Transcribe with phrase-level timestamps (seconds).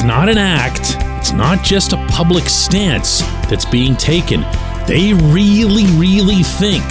[0.00, 3.20] It's not an act, it's not just a public stance
[3.50, 4.40] that's being taken.
[4.86, 6.82] They really, really think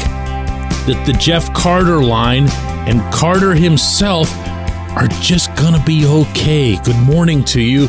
[0.86, 2.48] that the Jeff Carter line
[2.88, 4.32] and Carter himself
[4.96, 6.76] are just gonna be okay.
[6.84, 7.88] Good morning to you.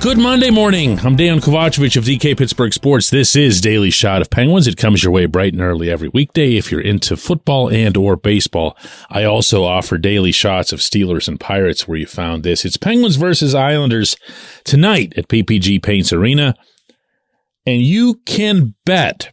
[0.00, 0.98] Good Monday morning.
[1.00, 3.10] I'm Dan Kovacevic of DK Pittsburgh Sports.
[3.10, 4.66] This is Daily Shot of Penguins.
[4.66, 8.16] It comes your way bright and early every weekday if you're into football and or
[8.16, 8.78] baseball.
[9.10, 12.64] I also offer daily shots of Steelers and Pirates where you found this.
[12.64, 14.16] It's Penguins versus Islanders
[14.64, 16.54] tonight at PPG Paints Arena.
[17.66, 19.30] And you can bet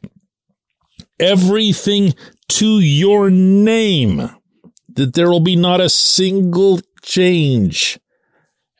[1.18, 2.14] everything
[2.50, 4.32] to your name
[4.90, 7.98] that there will be not a single change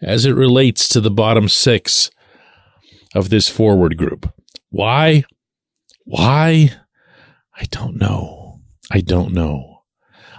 [0.02, 2.12] as it relates to the bottom six
[3.16, 4.32] of this forward group.
[4.70, 5.24] Why?
[6.06, 6.72] Why?
[7.56, 8.62] I don't know.
[8.92, 9.84] I don't know.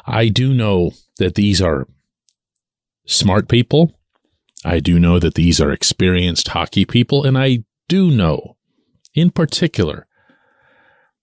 [0.06, 1.86] I do know that these are
[3.06, 3.98] smart people.
[4.64, 7.24] I do know that these are experienced hockey people.
[7.24, 8.56] And I do know,
[9.14, 10.06] in particular,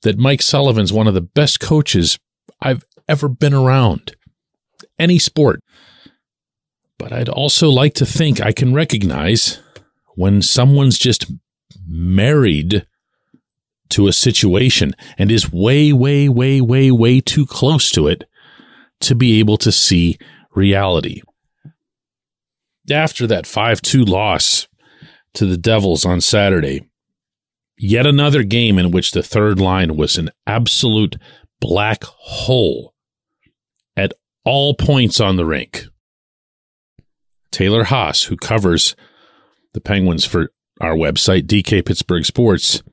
[0.01, 2.19] that Mike Sullivan's one of the best coaches
[2.61, 4.15] I've ever been around.
[4.99, 5.61] Any sport.
[6.97, 9.59] But I'd also like to think I can recognize
[10.15, 11.31] when someone's just
[11.87, 12.85] married
[13.89, 18.23] to a situation and is way, way, way, way, way too close to it
[19.01, 20.17] to be able to see
[20.53, 21.21] reality.
[22.89, 24.67] After that 5 2 loss
[25.33, 26.87] to the Devils on Saturday,
[27.77, 31.17] yet another game in which the third line was an absolute
[31.59, 32.93] black hole
[33.97, 35.85] at all points on the rink.
[37.55, 38.97] Taylor Haas, who covers
[39.71, 42.83] the Penguins for our website, DK Pittsburgh Sports,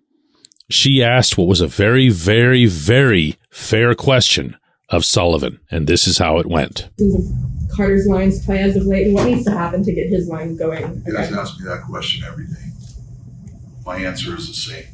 [0.70, 4.56] she asked what was a very, very, very fair question
[4.88, 6.88] of Sullivan, and this is how it went.
[7.74, 10.56] Carter's lines play as of late, and what needs to happen to get his line
[10.56, 11.02] going?
[11.04, 12.52] You guys ask me that question every day.
[13.84, 14.84] My answer is the same.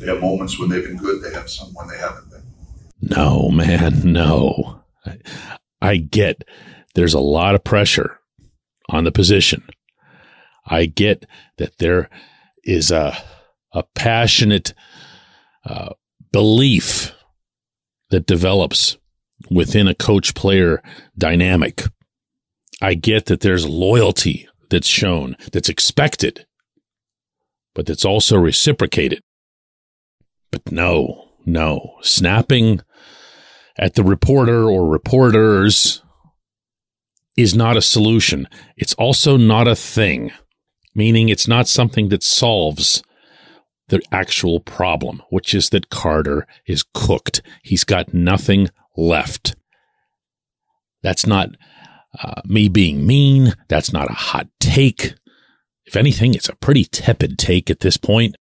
[0.00, 2.42] They have moments when they've been good, they have some when they haven't been.
[3.00, 4.80] No, man, no.
[5.06, 5.18] I,
[5.80, 6.42] I get
[6.96, 8.17] there's a lot of pressure
[8.88, 9.62] on the position.
[10.66, 11.26] I get
[11.56, 12.10] that there
[12.64, 13.16] is a,
[13.72, 14.74] a passionate
[15.64, 15.94] uh,
[16.32, 17.14] belief
[18.10, 18.96] that develops
[19.50, 20.82] within a coach player
[21.16, 21.82] dynamic.
[22.80, 26.46] I get that there's loyalty that's shown, that's expected,
[27.74, 29.20] but that's also reciprocated.
[30.50, 32.80] But no, no, snapping
[33.78, 36.02] at the reporter or reporters
[37.38, 38.48] is not a solution.
[38.76, 40.32] It's also not a thing,
[40.92, 43.00] meaning it's not something that solves
[43.90, 47.40] the actual problem, which is that Carter is cooked.
[47.62, 49.54] He's got nothing left.
[51.04, 51.50] That's not
[52.20, 53.54] uh, me being mean.
[53.68, 55.14] That's not a hot take.
[55.86, 58.34] If anything, it's a pretty tepid take at this point.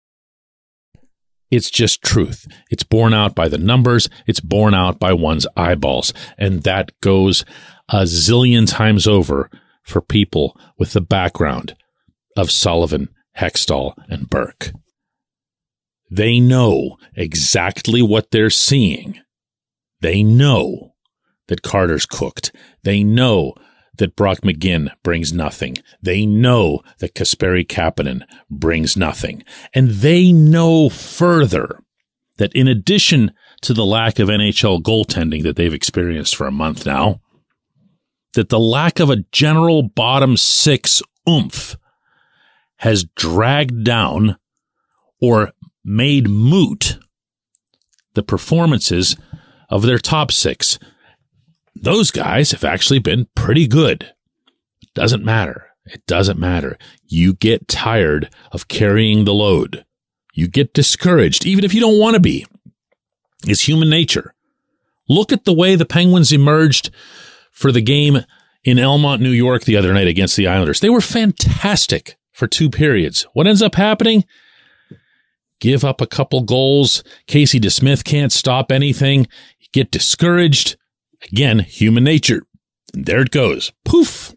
[1.51, 2.47] It's just truth.
[2.71, 4.09] It's borne out by the numbers.
[4.25, 6.13] It's borne out by one's eyeballs.
[6.37, 7.45] And that goes
[7.89, 9.49] a zillion times over
[9.83, 11.75] for people with the background
[12.35, 14.71] of Sullivan, Hextall, and Burke.
[16.09, 19.19] They know exactly what they're seeing.
[20.01, 20.95] They know
[21.47, 22.51] that Carter's cooked.
[22.83, 23.53] They know
[23.97, 25.77] that Brock McGinn brings nothing.
[26.01, 29.43] They know that Kasperi Kapanen brings nothing.
[29.73, 31.79] And they know further
[32.37, 33.31] that in addition
[33.61, 37.21] to the lack of NHL goaltending that they've experienced for a month now,
[38.37, 41.75] that the lack of a general bottom six oomph
[42.77, 44.37] has dragged down
[45.19, 45.51] or
[45.83, 46.99] made moot
[48.13, 49.17] the performances
[49.71, 50.77] of their top six.
[51.75, 54.13] Those guys have actually been pretty good.
[54.83, 55.69] It doesn't matter.
[55.87, 56.77] It doesn't matter.
[57.07, 59.83] You get tired of carrying the load.
[60.35, 62.45] You get discouraged, even if you don't want to be.
[63.47, 64.35] It's human nature.
[65.09, 66.91] Look at the way the Penguins emerged
[67.57, 68.19] for the game
[68.67, 70.81] in Elmont, New York the other night against the Islanders.
[70.81, 73.25] They were fantastic for two periods.
[73.31, 74.25] What ends up happening?
[75.61, 77.01] Give up a couple goals.
[77.27, 79.21] Casey DeSmith can't stop anything.
[79.57, 80.75] You get discouraged.
[81.31, 82.43] Again, human nature.
[82.93, 83.71] And there it goes.
[83.85, 84.35] Poof.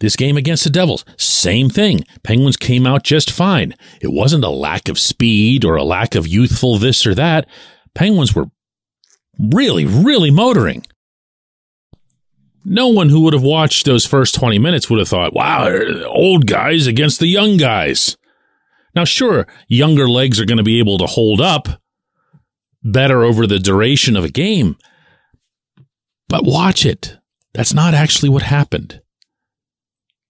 [0.00, 2.04] This game against the Devils, same thing.
[2.24, 3.74] Penguins came out just fine.
[4.00, 7.46] It wasn't a lack of speed or a lack of youthful this or that.
[7.94, 8.46] Penguins were
[9.38, 10.84] really, really motoring
[12.64, 15.68] no one who would have watched those first 20 minutes would have thought, wow,
[16.06, 18.16] old guys against the young guys.
[18.94, 21.80] Now, sure, younger legs are going to be able to hold up
[22.82, 24.76] better over the duration of a game,
[26.28, 27.16] but watch it.
[27.52, 29.00] That's not actually what happened.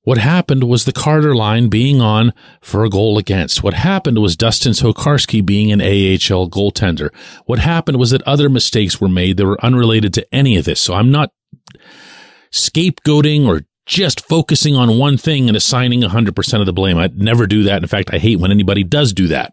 [0.02, 2.32] What happened was the Carter line being on
[2.62, 3.62] for a goal against.
[3.62, 7.10] What happened was Dustin Tokarski being an AHL goaltender.
[7.44, 10.80] What happened was that other mistakes were made that were unrelated to any of this.
[10.80, 11.32] So I'm not
[12.52, 16.96] scapegoating or just focusing on one thing and assigning 100% of the blame.
[16.96, 17.82] I'd never do that.
[17.82, 19.52] In fact, I hate when anybody does do that.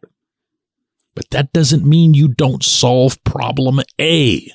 [1.15, 4.51] But that doesn't mean you don't solve problem A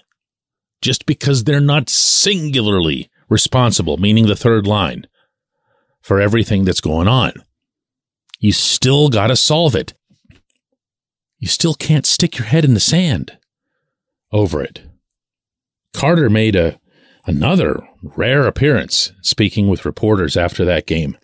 [0.81, 5.07] just because they're not singularly responsible, meaning the third line,
[6.01, 7.33] for everything that's going on.
[8.39, 9.95] You still got to solve it.
[11.39, 13.39] You still can't stick your head in the sand
[14.31, 14.83] over it.
[15.93, 16.79] Carter made a
[17.27, 21.17] another rare appearance speaking with reporters after that game.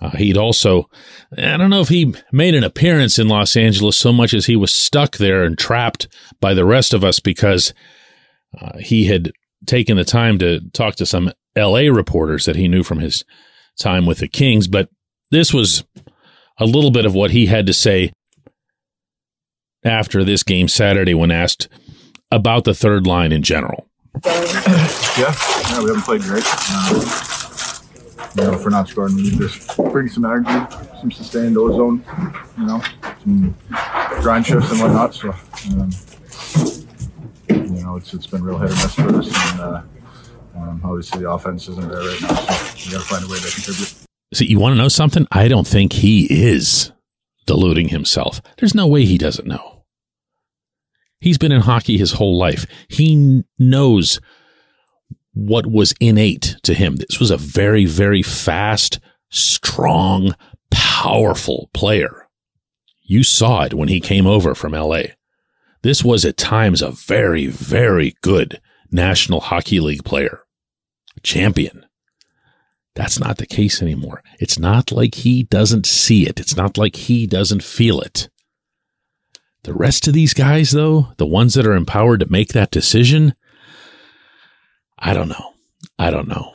[0.00, 0.88] Uh, he'd also,
[1.36, 4.56] I don't know if he made an appearance in Los Angeles so much as he
[4.56, 6.08] was stuck there and trapped
[6.40, 7.74] by the rest of us because
[8.58, 9.32] uh, he had
[9.66, 13.24] taken the time to talk to some LA reporters that he knew from his
[13.78, 14.68] time with the Kings.
[14.68, 14.88] But
[15.30, 15.84] this was
[16.58, 18.12] a little bit of what he had to say
[19.84, 21.68] after this game Saturday when asked
[22.30, 23.89] about the third line in general.
[24.24, 25.34] Yeah,
[25.70, 26.44] yeah, we haven't played great.
[26.70, 26.96] Um,
[28.36, 32.04] you know, if we're not scoring, we just bring some energy, some sustained ozone,
[32.58, 32.82] you know,
[33.22, 33.56] some
[34.20, 35.14] grind shifts and whatnot.
[35.14, 35.30] So,
[35.72, 35.90] um,
[37.48, 39.82] you know, it's it's been real hit or miss for us, and uh,
[40.56, 43.38] um, obviously the offense isn't there right now, so we got to find a way
[43.38, 43.94] to contribute.
[44.32, 45.26] See, you want to know something?
[45.32, 46.92] I don't think he is
[47.46, 48.40] deluding himself.
[48.58, 49.79] There's no way he doesn't know.
[51.20, 52.66] He's been in hockey his whole life.
[52.88, 54.20] He knows
[55.32, 56.96] what was innate to him.
[56.96, 60.34] This was a very, very fast, strong,
[60.70, 62.28] powerful player.
[63.02, 65.02] You saw it when he came over from LA.
[65.82, 70.40] This was at times a very, very good National Hockey League player,
[71.22, 71.86] champion.
[72.94, 74.22] That's not the case anymore.
[74.38, 76.40] It's not like he doesn't see it.
[76.40, 78.28] It's not like he doesn't feel it.
[79.64, 83.34] The rest of these guys, though, the ones that are empowered to make that decision,
[84.98, 85.54] I don't know.
[85.98, 86.54] I don't know.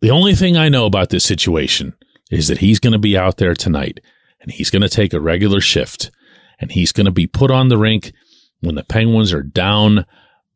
[0.00, 1.94] The only thing I know about this situation
[2.30, 4.00] is that he's going to be out there tonight
[4.40, 6.10] and he's going to take a regular shift
[6.58, 8.12] and he's going to be put on the rink
[8.60, 10.06] when the Penguins are down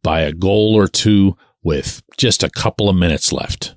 [0.02, 3.74] by a goal or two with just a couple of minutes left.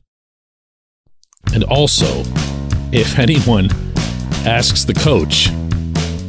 [1.54, 2.24] And also,
[2.92, 3.70] if anyone
[4.46, 5.50] asks the coach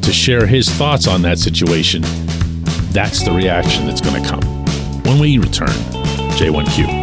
[0.03, 2.03] to share his thoughts on that situation,
[2.91, 4.43] that's the reaction that's going to come
[5.05, 5.69] when we return.
[6.39, 7.03] J1Q.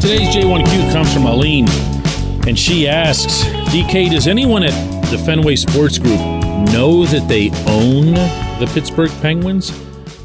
[0.00, 1.68] Today's J1Q comes from Aline,
[2.46, 3.42] and she asks
[3.72, 6.18] DK, does anyone at the Fenway Sports Group
[6.72, 8.14] know that they own
[8.58, 9.70] the Pittsburgh Penguins?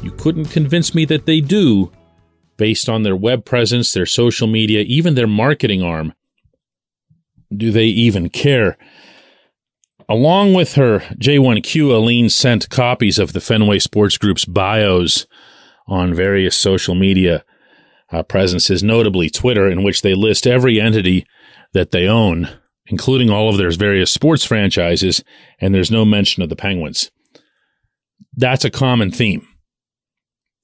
[0.02, 1.92] You couldn't convince me that they do
[2.56, 6.12] based on their web presence, their social media, even their marketing arm.
[7.56, 8.76] Do they even care?
[10.08, 15.24] Along with her J1Q, Aline sent copies of the Fenway Sports Group's bios
[15.86, 17.44] on various social media
[18.10, 21.24] uh, presences, notably Twitter, in which they list every entity
[21.74, 22.48] that they own,
[22.90, 25.22] including all of their various sports franchises,
[25.60, 27.10] and there's no mention of the Penguins.
[28.36, 29.46] That's a common theme.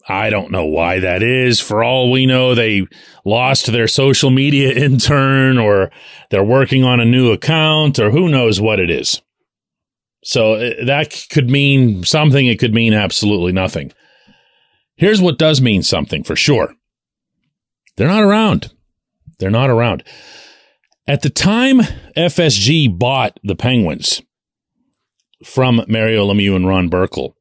[0.09, 1.61] I don't know why that is.
[1.61, 2.87] For all we know, they
[3.25, 5.91] lost their social media intern or
[6.31, 9.21] they're working on a new account or who knows what it is.
[10.23, 12.47] So uh, that could mean something.
[12.47, 13.93] It could mean absolutely nothing.
[14.97, 16.75] Here's what does mean something for sure.
[17.97, 18.73] They're not around.
[19.39, 20.03] They're not around.
[21.09, 21.81] At the time
[22.17, 24.23] FSG bought the Penguins
[25.45, 27.35] from Mario Lemieux and Ron Burkle,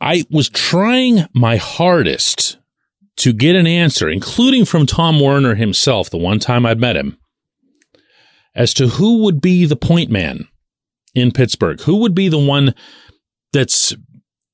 [0.00, 2.56] I was trying my hardest
[3.18, 7.18] to get an answer, including from Tom Werner himself, the one time I'd met him,
[8.54, 10.48] as to who would be the point man
[11.14, 11.80] in Pittsburgh.
[11.82, 12.74] Who would be the one
[13.52, 13.94] that's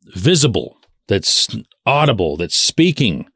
[0.07, 0.77] visible,
[1.07, 1.49] that's
[1.87, 3.27] audible, that's speaking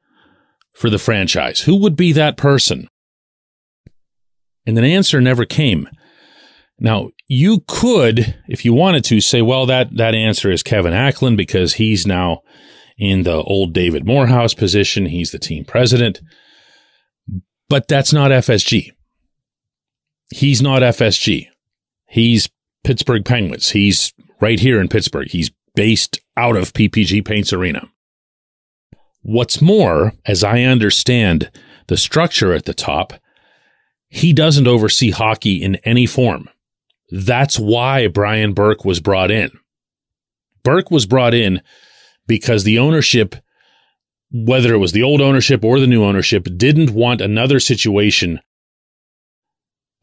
[0.74, 1.60] for the franchise?
[1.60, 2.88] Who would be that person?
[4.66, 5.88] And an answer never came.
[6.78, 11.36] Now, you could, if you wanted to, say, well, that, that answer is Kevin Acklin
[11.36, 12.42] because he's now
[12.98, 15.06] in the old David Morehouse position.
[15.06, 16.20] He's the team president.
[17.68, 18.90] But that's not FSG.
[20.30, 21.46] He's not FSG.
[22.08, 22.48] He's
[22.84, 23.70] Pittsburgh Penguins.
[23.70, 25.28] He's right here in Pittsburgh.
[25.30, 27.88] He's based out of PPG Paints Arena.
[29.22, 31.50] What's more, as I understand
[31.86, 33.14] the structure at the top,
[34.14, 36.50] he doesn't oversee hockey in any form.
[37.10, 39.50] That's why Brian Burke was brought in.
[40.62, 41.62] Burke was brought in
[42.26, 43.34] because the ownership,
[44.30, 48.40] whether it was the old ownership or the new ownership, didn't want another situation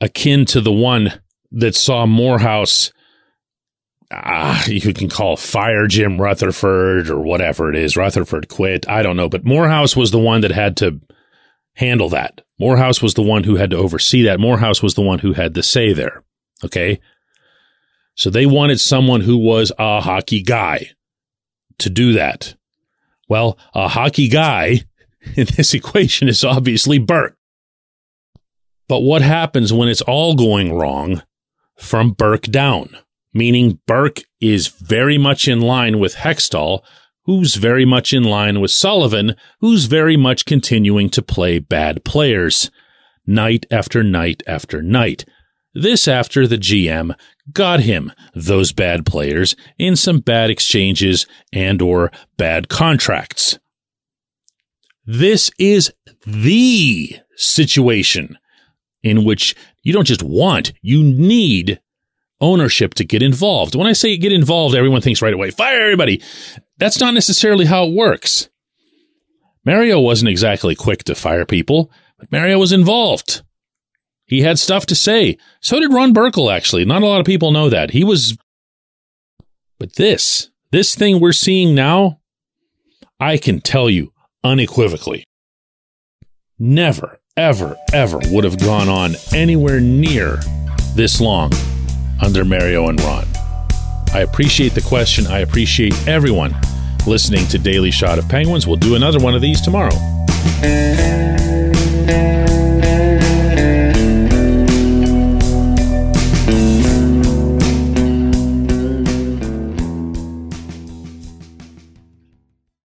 [0.01, 2.91] akin to the one that saw Morehouse.
[4.11, 7.95] Ah, you can call fire Jim Rutherford or whatever it is.
[7.95, 8.89] Rutherford quit.
[8.89, 10.99] I don't know, but Morehouse was the one that had to
[11.75, 12.41] handle that.
[12.59, 14.39] Morehouse was the one who had to oversee that.
[14.39, 16.23] Morehouse was the one who had the say there.
[16.63, 16.99] Okay.
[18.15, 20.89] So they wanted someone who was a hockey guy
[21.77, 22.55] to do that.
[23.29, 24.81] Well, a hockey guy
[25.35, 27.37] in this equation is obviously Burke.
[28.89, 31.23] But what happens when it's all going wrong
[31.77, 32.97] from Burke down?
[33.33, 36.81] Meaning Burke is very much in line with Hextall,
[37.29, 42.71] who's very much in line with Sullivan, who's very much continuing to play bad players
[43.27, 45.25] night after night after night.
[45.71, 47.13] This after the GM
[47.53, 53.59] got him those bad players in some bad exchanges and or bad contracts.
[55.05, 55.93] This is
[56.25, 58.39] the situation
[59.03, 61.79] in which you don't just want, you need
[62.41, 63.75] ownership to get involved.
[63.75, 66.23] When I say get involved, everyone thinks right away, fire everybody.
[66.79, 68.49] That's not necessarily how it works.
[69.65, 73.43] Mario wasn't exactly quick to fire people, but Mario was involved.
[74.25, 75.37] He had stuff to say.
[75.59, 76.85] So did Ron Burkle, actually.
[76.85, 77.91] Not a lot of people know that.
[77.91, 78.37] He was.
[79.77, 82.19] But this, this thing we're seeing now,
[83.19, 85.25] I can tell you unequivocally,
[86.57, 90.39] never, ever, ever would have gone on anywhere near
[90.95, 91.51] this long
[92.21, 93.25] under Mario and Ron.
[94.13, 95.27] I appreciate the question.
[95.27, 96.55] I appreciate everyone
[97.07, 98.67] listening to Daily Shot of Penguins.
[98.67, 99.95] We'll do another one of these tomorrow.